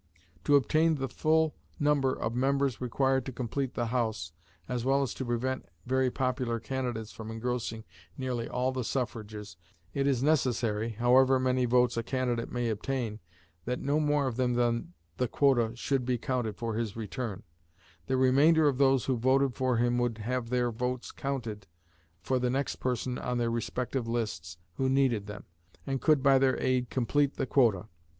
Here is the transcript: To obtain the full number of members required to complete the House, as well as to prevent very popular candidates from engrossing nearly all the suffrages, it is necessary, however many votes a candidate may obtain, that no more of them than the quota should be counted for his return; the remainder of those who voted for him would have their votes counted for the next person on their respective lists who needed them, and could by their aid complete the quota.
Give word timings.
To 0.45 0.55
obtain 0.55 0.95
the 0.95 1.07
full 1.07 1.53
number 1.79 2.11
of 2.11 2.33
members 2.33 2.81
required 2.81 3.23
to 3.27 3.31
complete 3.31 3.75
the 3.75 3.85
House, 3.85 4.31
as 4.67 4.83
well 4.83 5.03
as 5.03 5.13
to 5.13 5.25
prevent 5.25 5.67
very 5.85 6.09
popular 6.09 6.59
candidates 6.59 7.11
from 7.11 7.29
engrossing 7.29 7.83
nearly 8.17 8.47
all 8.49 8.71
the 8.71 8.83
suffrages, 8.83 9.57
it 9.93 10.07
is 10.07 10.23
necessary, 10.23 10.89
however 10.89 11.39
many 11.39 11.65
votes 11.65 11.97
a 11.97 12.01
candidate 12.01 12.51
may 12.51 12.67
obtain, 12.69 13.19
that 13.65 13.79
no 13.79 13.99
more 13.99 14.25
of 14.25 14.37
them 14.37 14.55
than 14.55 14.93
the 15.17 15.27
quota 15.27 15.75
should 15.75 16.03
be 16.03 16.17
counted 16.17 16.55
for 16.57 16.73
his 16.73 16.95
return; 16.95 17.43
the 18.07 18.17
remainder 18.17 18.67
of 18.67 18.79
those 18.79 19.05
who 19.05 19.15
voted 19.17 19.53
for 19.53 19.77
him 19.77 19.99
would 19.99 20.17
have 20.17 20.49
their 20.49 20.71
votes 20.71 21.11
counted 21.11 21.67
for 22.23 22.39
the 22.39 22.49
next 22.49 22.77
person 22.77 23.19
on 23.19 23.37
their 23.37 23.51
respective 23.51 24.07
lists 24.07 24.57
who 24.77 24.89
needed 24.89 25.27
them, 25.27 25.45
and 25.85 26.01
could 26.01 26.23
by 26.23 26.39
their 26.39 26.59
aid 26.59 26.89
complete 26.89 27.35
the 27.35 27.45
quota. 27.45 27.87